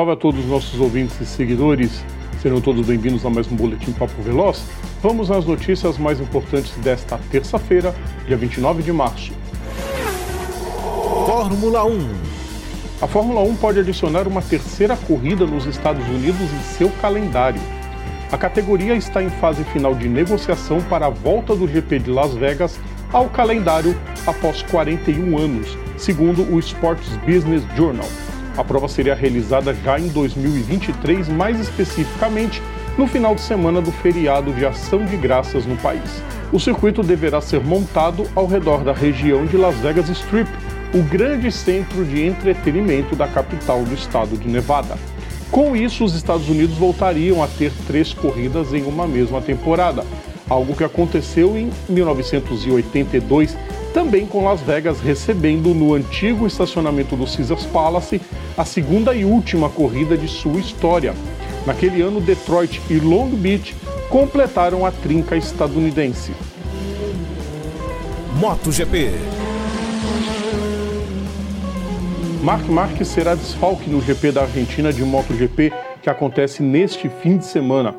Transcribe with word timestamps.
salve 0.00 0.12
a 0.12 0.16
todos 0.16 0.40
os 0.40 0.46
nossos 0.46 0.80
ouvintes 0.80 1.20
e 1.20 1.26
seguidores. 1.26 2.02
Serão 2.40 2.58
todos 2.58 2.86
bem-vindos 2.86 3.26
a 3.26 3.28
mais 3.28 3.52
um 3.52 3.54
Boletim 3.54 3.92
Papo 3.92 4.22
Veloz. 4.22 4.64
Vamos 5.02 5.30
às 5.30 5.44
notícias 5.44 5.98
mais 5.98 6.18
importantes 6.18 6.72
desta 6.78 7.18
terça-feira, 7.30 7.94
dia 8.26 8.34
29 8.34 8.82
de 8.82 8.94
março. 8.94 9.30
Fórmula 11.26 11.84
1 11.84 11.98
A 13.02 13.06
Fórmula 13.06 13.42
1 13.42 13.56
pode 13.56 13.80
adicionar 13.80 14.26
uma 14.26 14.40
terceira 14.40 14.96
corrida 14.96 15.44
nos 15.44 15.66
Estados 15.66 16.06
Unidos 16.08 16.50
em 16.50 16.62
seu 16.78 16.88
calendário. 17.02 17.60
A 18.32 18.38
categoria 18.38 18.94
está 18.94 19.22
em 19.22 19.28
fase 19.28 19.64
final 19.64 19.94
de 19.94 20.08
negociação 20.08 20.80
para 20.80 21.08
a 21.08 21.10
volta 21.10 21.54
do 21.54 21.68
GP 21.68 21.98
de 21.98 22.10
Las 22.10 22.32
Vegas 22.32 22.80
ao 23.12 23.28
calendário 23.28 23.94
após 24.26 24.62
41 24.62 25.36
anos, 25.36 25.76
segundo 25.98 26.42
o 26.50 26.58
Sports 26.58 27.10
Business 27.26 27.62
Journal. 27.76 28.08
A 28.56 28.64
prova 28.64 28.88
seria 28.88 29.14
realizada 29.14 29.74
já 29.74 29.98
em 29.98 30.08
2023, 30.08 31.28
mais 31.28 31.60
especificamente 31.60 32.60
no 32.98 33.06
final 33.06 33.34
de 33.34 33.40
semana 33.40 33.80
do 33.80 33.92
feriado 33.92 34.52
de 34.52 34.66
Ação 34.66 35.04
de 35.04 35.16
Graças 35.16 35.64
no 35.64 35.76
país. 35.76 36.22
O 36.52 36.58
circuito 36.58 37.02
deverá 37.02 37.40
ser 37.40 37.60
montado 37.60 38.26
ao 38.34 38.46
redor 38.46 38.82
da 38.82 38.92
região 38.92 39.46
de 39.46 39.56
Las 39.56 39.76
Vegas 39.76 40.08
Strip, 40.08 40.48
o 40.92 41.02
grande 41.02 41.52
centro 41.52 42.04
de 42.04 42.26
entretenimento 42.26 43.14
da 43.14 43.28
capital 43.28 43.84
do 43.84 43.94
estado 43.94 44.36
de 44.36 44.48
Nevada. 44.48 44.98
Com 45.50 45.74
isso, 45.76 46.04
os 46.04 46.14
Estados 46.14 46.48
Unidos 46.48 46.76
voltariam 46.76 47.42
a 47.42 47.46
ter 47.46 47.72
três 47.86 48.12
corridas 48.12 48.72
em 48.72 48.82
uma 48.82 49.06
mesma 49.06 49.40
temporada, 49.40 50.04
algo 50.48 50.74
que 50.74 50.84
aconteceu 50.84 51.56
em 51.56 51.70
1982, 51.88 53.56
também 53.92 54.26
com 54.26 54.44
Las 54.44 54.60
Vegas 54.60 55.00
recebendo 55.00 55.74
no 55.74 55.94
antigo 55.94 56.46
estacionamento 56.46 57.16
do 57.16 57.24
Caesars 57.24 57.64
Palace 57.66 58.20
a 58.56 58.64
segunda 58.64 59.14
e 59.14 59.24
última 59.24 59.68
corrida 59.68 60.16
de 60.16 60.28
sua 60.28 60.60
história. 60.60 61.14
Naquele 61.66 62.00
ano, 62.02 62.20
Detroit 62.20 62.80
e 62.88 62.98
Long 62.98 63.30
Beach 63.30 63.74
completaram 64.08 64.86
a 64.86 64.90
trinca 64.90 65.36
estadunidense. 65.36 66.32
MotoGP 68.36 69.10
Marc 72.42 72.66
Marques 72.68 73.08
será 73.08 73.34
desfalque 73.34 73.90
no 73.90 74.00
GP 74.00 74.32
da 74.32 74.42
Argentina 74.42 74.90
de 74.90 75.04
MotoGP 75.04 75.72
que 76.02 76.08
acontece 76.08 76.62
neste 76.62 77.08
fim 77.22 77.36
de 77.36 77.44
semana. 77.44 77.94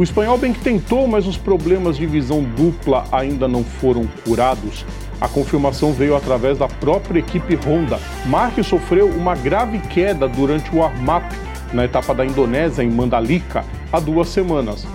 O 0.00 0.02
espanhol 0.02 0.38
bem 0.38 0.54
que 0.54 0.60
tentou, 0.60 1.06
mas 1.06 1.26
os 1.26 1.36
problemas 1.36 1.94
de 1.94 2.06
visão 2.06 2.42
dupla 2.42 3.04
ainda 3.12 3.46
não 3.46 3.62
foram 3.62 4.08
curados. 4.24 4.86
A 5.20 5.28
confirmação 5.28 5.92
veio 5.92 6.16
através 6.16 6.56
da 6.56 6.66
própria 6.66 7.18
equipe 7.18 7.54
Honda. 7.54 8.00
Marques 8.24 8.66
sofreu 8.66 9.08
uma 9.08 9.34
grave 9.34 9.78
queda 9.78 10.26
durante 10.26 10.74
o 10.74 10.78
warm-up 10.78 11.26
na 11.74 11.84
etapa 11.84 12.14
da 12.14 12.24
Indonésia, 12.24 12.82
em 12.82 12.88
Mandalika, 12.88 13.62
há 13.92 14.00
duas 14.00 14.28
semanas. 14.28 14.86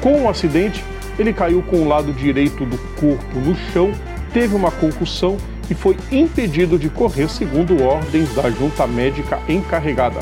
Com 0.00 0.22
o 0.22 0.28
acidente, 0.28 0.84
ele 1.18 1.32
caiu 1.32 1.60
com 1.64 1.78
o 1.78 1.88
lado 1.88 2.12
direito 2.12 2.64
do 2.64 2.78
corpo 3.00 3.40
no 3.40 3.56
chão, 3.72 3.90
teve 4.32 4.54
uma 4.54 4.70
concussão 4.70 5.38
e 5.68 5.74
foi 5.74 5.96
impedido 6.12 6.78
de 6.78 6.88
correr 6.88 7.28
segundo 7.28 7.82
ordens 7.82 8.32
da 8.36 8.48
junta 8.48 8.86
médica 8.86 9.40
encarregada. 9.48 10.20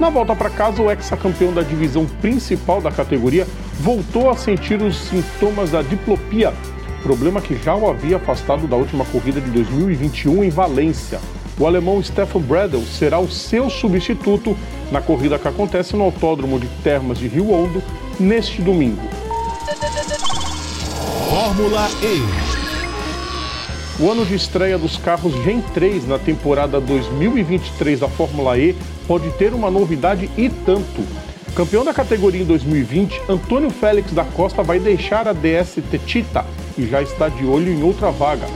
Na 0.00 0.10
volta 0.10 0.34
para 0.34 0.50
casa, 0.50 0.82
o 0.82 0.90
ex-campeão 0.90 1.52
da 1.52 1.62
divisão 1.62 2.06
principal 2.20 2.80
da 2.80 2.90
categoria 2.90 3.46
voltou 3.78 4.30
a 4.30 4.36
sentir 4.36 4.82
os 4.82 4.96
sintomas 4.96 5.70
da 5.70 5.82
diplopia, 5.82 6.52
problema 7.02 7.40
que 7.40 7.56
já 7.56 7.74
o 7.74 7.88
havia 7.88 8.16
afastado 8.16 8.66
da 8.66 8.76
última 8.76 9.04
corrida 9.04 9.40
de 9.40 9.50
2021 9.50 10.44
em 10.44 10.50
Valência. 10.50 11.20
O 11.58 11.66
alemão 11.66 12.02
Stefan 12.02 12.40
Bradl 12.40 12.80
será 12.80 13.18
o 13.18 13.30
seu 13.30 13.68
substituto 13.68 14.56
na 14.90 15.00
corrida 15.00 15.38
que 15.38 15.46
acontece 15.46 15.94
no 15.94 16.04
Autódromo 16.04 16.58
de 16.58 16.66
Termas 16.82 17.18
de 17.18 17.28
Rio 17.28 17.52
Hondo 17.52 17.82
neste 18.18 18.62
domingo. 18.62 19.08
Fórmula 21.28 21.88
E 22.02 22.41
O 24.00 24.10
ano 24.10 24.24
de 24.24 24.34
estreia 24.34 24.78
dos 24.78 24.96
carros 24.96 25.34
Gen 25.44 25.60
3 25.74 26.08
na 26.08 26.18
temporada 26.18 26.80
2023 26.80 28.00
da 28.00 28.08
Fórmula 28.08 28.56
E 28.58 28.74
pode 29.06 29.30
ter 29.32 29.52
uma 29.52 29.70
novidade 29.70 30.30
e 30.36 30.48
tanto. 30.48 31.02
Campeão 31.54 31.84
da 31.84 31.92
categoria 31.92 32.40
em 32.40 32.46
2020, 32.46 33.20
Antônio 33.28 33.68
Félix 33.68 34.10
da 34.12 34.24
Costa 34.24 34.62
vai 34.62 34.80
deixar 34.80 35.28
a 35.28 35.34
DS 35.34 35.78
Tetita 35.90 36.46
e 36.78 36.86
já 36.86 37.02
está 37.02 37.28
de 37.28 37.44
olho 37.44 37.70
em 37.70 37.82
outra 37.82 38.10
vaga. 38.10 38.46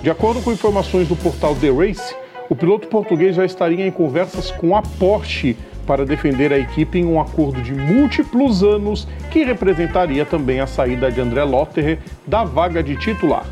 De 0.00 0.10
acordo 0.10 0.40
com 0.40 0.52
informações 0.52 1.08
do 1.08 1.16
portal 1.16 1.56
The 1.56 1.70
Race, 1.70 2.14
o 2.48 2.54
piloto 2.54 2.86
português 2.86 3.34
já 3.34 3.44
estaria 3.44 3.84
em 3.84 3.90
conversas 3.90 4.52
com 4.52 4.76
a 4.76 4.82
Porsche 4.82 5.56
para 5.88 6.06
defender 6.06 6.52
a 6.52 6.58
equipe 6.58 7.00
em 7.00 7.04
um 7.04 7.20
acordo 7.20 7.60
de 7.60 7.74
múltiplos 7.74 8.62
anos 8.62 9.08
que 9.32 9.42
representaria 9.42 10.24
também 10.24 10.60
a 10.60 10.68
saída 10.68 11.10
de 11.10 11.20
André 11.20 11.42
Lotterer 11.42 11.98
da 12.24 12.44
vaga 12.44 12.80
de 12.80 12.96
titular. 12.96 13.44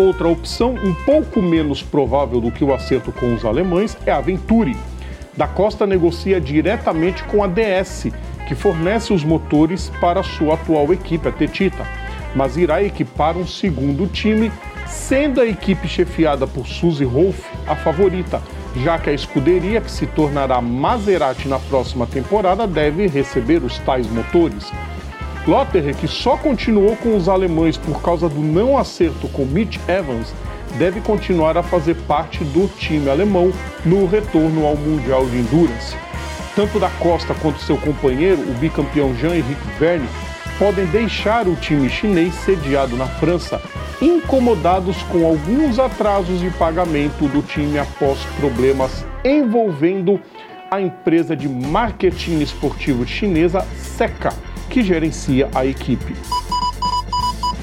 Outra 0.00 0.28
opção, 0.28 0.76
um 0.82 0.94
pouco 1.04 1.42
menos 1.42 1.82
provável 1.82 2.40
do 2.40 2.50
que 2.50 2.64
o 2.64 2.72
acerto 2.72 3.12
com 3.12 3.34
os 3.34 3.44
alemães, 3.44 3.98
é 4.06 4.10
a 4.10 4.18
Venturi. 4.18 4.74
Da 5.36 5.46
Costa 5.46 5.86
negocia 5.86 6.40
diretamente 6.40 7.22
com 7.24 7.44
a 7.44 7.46
DS, 7.46 8.06
que 8.48 8.54
fornece 8.54 9.12
os 9.12 9.22
motores 9.22 9.92
para 10.00 10.22
sua 10.22 10.54
atual 10.54 10.90
equipe, 10.94 11.28
a 11.28 11.30
Tetita, 11.30 11.86
mas 12.34 12.56
irá 12.56 12.82
equipar 12.82 13.36
um 13.36 13.46
segundo 13.46 14.06
time, 14.06 14.50
sendo 14.86 15.38
a 15.38 15.44
equipe 15.44 15.86
chefiada 15.86 16.46
por 16.46 16.66
Suzy 16.66 17.04
Wolff 17.04 17.44
a 17.66 17.76
favorita, 17.76 18.40
já 18.76 18.98
que 18.98 19.10
a 19.10 19.12
escuderia 19.12 19.82
que 19.82 19.90
se 19.90 20.06
tornará 20.06 20.62
Maserati 20.62 21.46
na 21.46 21.58
próxima 21.58 22.06
temporada 22.06 22.66
deve 22.66 23.06
receber 23.06 23.62
os 23.62 23.78
tais 23.80 24.06
motores. 24.10 24.72
Lotterer, 25.46 25.96
que 25.96 26.06
só 26.06 26.36
continuou 26.36 26.96
com 26.96 27.16
os 27.16 27.28
alemães 27.28 27.76
por 27.76 28.02
causa 28.02 28.28
do 28.28 28.40
não 28.40 28.76
acerto 28.76 29.28
com 29.28 29.44
Mitch 29.44 29.78
Evans, 29.88 30.34
deve 30.78 31.00
continuar 31.00 31.56
a 31.56 31.62
fazer 31.62 31.94
parte 32.06 32.44
do 32.44 32.68
time 32.76 33.08
alemão 33.08 33.52
no 33.84 34.06
retorno 34.06 34.66
ao 34.66 34.76
Mundial 34.76 35.26
de 35.26 35.38
Endurance. 35.38 35.96
Tanto 36.54 36.78
da 36.78 36.90
Costa 36.90 37.34
quanto 37.34 37.60
seu 37.60 37.76
companheiro, 37.76 38.42
o 38.42 38.54
bicampeão 38.54 39.14
Jean-Henrique 39.14 39.66
Verne, 39.78 40.08
podem 40.58 40.84
deixar 40.86 41.48
o 41.48 41.56
time 41.56 41.88
chinês 41.88 42.34
sediado 42.34 42.94
na 42.96 43.06
França, 43.06 43.60
incomodados 44.00 45.02
com 45.04 45.24
alguns 45.24 45.78
atrasos 45.78 46.38
de 46.40 46.50
pagamento 46.50 47.26
do 47.28 47.40
time 47.40 47.78
após 47.78 48.18
problemas 48.38 49.04
envolvendo 49.24 50.20
a 50.70 50.80
empresa 50.80 51.34
de 51.34 51.48
marketing 51.48 52.40
esportivo 52.40 53.06
chinesa 53.06 53.66
Seca, 53.76 54.32
que 54.70 54.82
gerencia 54.82 55.50
a 55.54 55.66
equipe. 55.66 56.14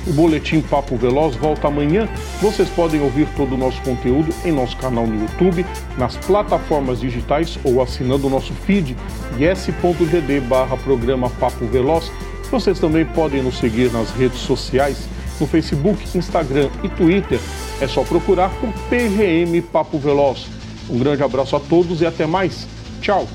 O 0.05 0.13
Boletim 0.13 0.61
Papo 0.61 0.95
Veloz 0.95 1.35
volta 1.35 1.67
amanhã. 1.67 2.07
Vocês 2.41 2.69
podem 2.69 3.01
ouvir 3.01 3.27
todo 3.35 3.55
o 3.55 3.57
nosso 3.57 3.81
conteúdo 3.81 4.33
em 4.45 4.51
nosso 4.51 4.77
canal 4.77 5.07
no 5.07 5.21
YouTube, 5.21 5.65
nas 5.97 6.15
plataformas 6.17 7.01
digitais 7.01 7.57
ou 7.63 7.81
assinando 7.81 8.27
o 8.27 8.29
nosso 8.29 8.53
feed 8.53 8.95
yes.gd 9.37 10.39
barra 10.41 10.77
programa 10.77 11.29
Papo 11.31 11.65
Veloz. 11.65 12.11
Vocês 12.49 12.79
também 12.79 13.05
podem 13.05 13.41
nos 13.41 13.57
seguir 13.57 13.91
nas 13.91 14.11
redes 14.11 14.39
sociais, 14.39 15.09
no 15.39 15.47
Facebook, 15.47 16.17
Instagram 16.17 16.69
e 16.83 16.89
Twitter. 16.89 17.39
É 17.81 17.87
só 17.87 18.03
procurar 18.03 18.49
por 18.61 18.71
PGM 18.89 19.61
Papo 19.61 19.97
Veloz. 19.97 20.47
Um 20.89 20.99
grande 20.99 21.21
abraço 21.21 21.55
a 21.55 21.59
todos 21.59 21.99
e 21.99 22.05
até 22.05 22.25
mais. 22.25 22.65
Tchau! 23.01 23.27